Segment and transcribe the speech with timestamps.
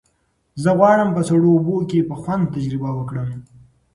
[0.63, 3.29] زه غواړم په سړو اوبو کې په خوند تجربه وکړم.